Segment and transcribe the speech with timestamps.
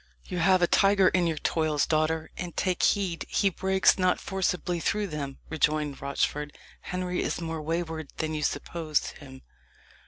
[0.25, 4.79] "You have a tiger in your toils, daughter, and take heed he breaks not forcibly
[4.79, 6.57] through them," rejoined Rochford.
[6.79, 9.43] "Henry is more wayward than you suppose him.